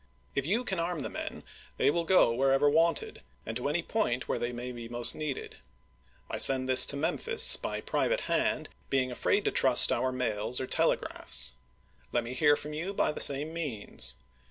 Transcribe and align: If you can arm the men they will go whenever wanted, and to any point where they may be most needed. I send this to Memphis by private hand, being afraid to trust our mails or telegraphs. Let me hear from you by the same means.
If 0.33 0.47
you 0.47 0.63
can 0.63 0.79
arm 0.79 1.01
the 1.01 1.11
men 1.11 1.43
they 1.77 1.91
will 1.91 2.05
go 2.05 2.33
whenever 2.33 2.67
wanted, 2.67 3.21
and 3.45 3.55
to 3.55 3.69
any 3.69 3.83
point 3.83 4.27
where 4.27 4.39
they 4.39 4.51
may 4.51 4.71
be 4.71 4.89
most 4.89 5.13
needed. 5.13 5.57
I 6.27 6.39
send 6.39 6.67
this 6.67 6.87
to 6.87 6.97
Memphis 6.97 7.55
by 7.55 7.81
private 7.81 8.21
hand, 8.21 8.69
being 8.89 9.11
afraid 9.11 9.45
to 9.45 9.51
trust 9.51 9.91
our 9.91 10.11
mails 10.11 10.59
or 10.59 10.65
telegraphs. 10.65 11.53
Let 12.11 12.23
me 12.23 12.33
hear 12.33 12.55
from 12.55 12.73
you 12.73 12.95
by 12.95 13.11
the 13.11 13.21
same 13.21 13.53
means. 13.53 14.15